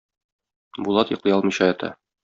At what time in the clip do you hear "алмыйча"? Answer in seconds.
1.39-1.73